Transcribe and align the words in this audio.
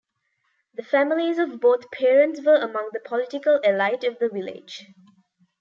The 0.73 0.81
families 0.81 1.37
of 1.37 1.59
both 1.59 1.91
parents 1.91 2.41
were 2.43 2.55
among 2.55 2.89
the 2.91 2.99
political 2.99 3.59
elite 3.63 4.03
of 4.03 4.17
the 4.17 4.29
village. 4.29 4.87